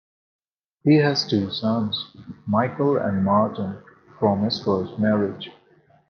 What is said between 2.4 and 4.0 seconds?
Michael and Martin,